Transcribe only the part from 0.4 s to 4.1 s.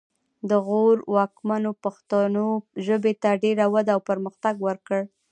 د غور واکمنو پښتو ژبې ته ډېره وده او